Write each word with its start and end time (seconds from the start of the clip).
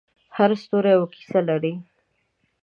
هر 0.37 0.49
ستوری 0.61 0.91
یوه 0.95 1.07
کیسه 1.13 1.39
لري. 1.49 1.73